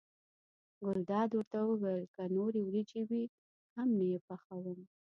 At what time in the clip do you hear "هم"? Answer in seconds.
3.75-3.89